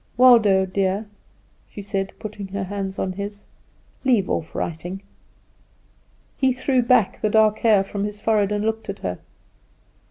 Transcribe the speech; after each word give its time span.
"Waldo, 0.17 0.65
dear," 0.65 1.05
she 1.69 1.83
said, 1.83 2.11
putting 2.17 2.47
her 2.47 2.63
hand 2.63 2.95
on 2.97 3.11
his, 3.13 3.43
"leave 4.03 4.31
off 4.31 4.55
writing." 4.55 5.03
He 6.37 6.53
threw 6.53 6.81
back 6.81 7.21
the 7.21 7.29
dark 7.29 7.59
hair 7.59 7.83
from 7.83 8.05
his 8.05 8.19
forehead 8.19 8.51
and 8.51 8.65
looked 8.65 8.89
at 8.89 8.97
her. 9.05 9.19